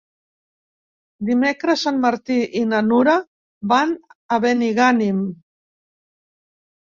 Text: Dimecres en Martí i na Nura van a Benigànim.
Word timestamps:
Dimecres 1.27 1.81
en 1.91 1.99
Martí 2.05 2.37
i 2.61 2.63
na 2.69 2.79
Nura 2.87 3.13
van 3.73 3.93
a 4.37 4.41
Benigànim. 4.47 5.21